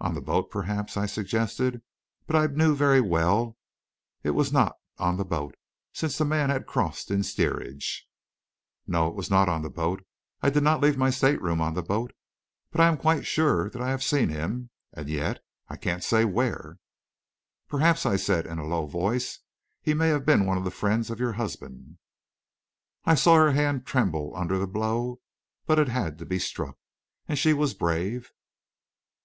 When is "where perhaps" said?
16.24-18.04